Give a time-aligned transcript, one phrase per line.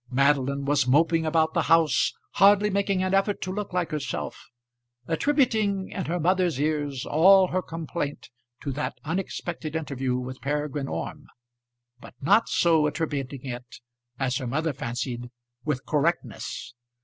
[0.09, 4.47] Madeline was moping about the house, hardly making an effort to look like herself;
[5.07, 8.31] attributing, in her mother's ears, all her complaint
[8.63, 11.27] to that unexpected interview with Peregrine Orme,
[11.99, 13.77] but not so attributing it
[14.19, 15.29] as her mother fancied
[15.65, 16.73] with correctness.